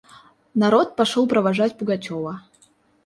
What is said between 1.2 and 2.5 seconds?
провожать Пугачева.